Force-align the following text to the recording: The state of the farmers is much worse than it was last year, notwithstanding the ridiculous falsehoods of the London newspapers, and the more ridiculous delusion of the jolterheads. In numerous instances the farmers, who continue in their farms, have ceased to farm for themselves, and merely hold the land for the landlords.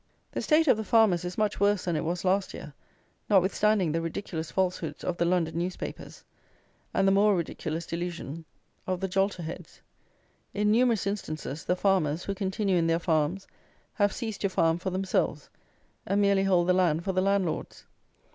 The 0.31 0.41
state 0.41 0.67
of 0.67 0.77
the 0.77 0.83
farmers 0.83 1.23
is 1.23 1.37
much 1.37 1.59
worse 1.59 1.85
than 1.85 1.95
it 1.95 2.03
was 2.03 2.25
last 2.25 2.55
year, 2.55 2.73
notwithstanding 3.29 3.91
the 3.91 4.01
ridiculous 4.01 4.49
falsehoods 4.49 5.03
of 5.03 5.15
the 5.17 5.25
London 5.25 5.59
newspapers, 5.59 6.23
and 6.91 7.07
the 7.07 7.11
more 7.11 7.35
ridiculous 7.35 7.85
delusion 7.85 8.43
of 8.87 8.99
the 8.99 9.07
jolterheads. 9.07 9.79
In 10.55 10.71
numerous 10.71 11.05
instances 11.05 11.63
the 11.65 11.75
farmers, 11.75 12.23
who 12.23 12.33
continue 12.33 12.77
in 12.77 12.87
their 12.87 12.97
farms, 12.97 13.45
have 13.93 14.11
ceased 14.11 14.41
to 14.41 14.49
farm 14.49 14.79
for 14.79 14.89
themselves, 14.89 15.51
and 16.07 16.19
merely 16.19 16.45
hold 16.45 16.67
the 16.69 16.73
land 16.73 17.03
for 17.03 17.11
the 17.13 17.21
landlords. 17.21 17.85